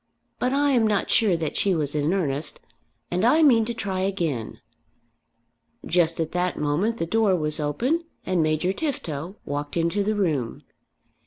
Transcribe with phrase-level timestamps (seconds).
[0.39, 2.59] But I am not sure that she was in earnest,
[3.11, 4.59] and I mean to try again."
[5.85, 10.63] Just at that moment the door was opened and Major Tifto walked into the room.